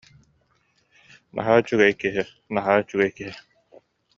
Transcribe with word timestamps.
Наһаа 1.35 1.57
үчүгэй 1.61 1.93
киһи, 2.01 2.21
наһаа 2.55 2.77
үчүгэй 2.81 3.11
киһи 3.17 3.33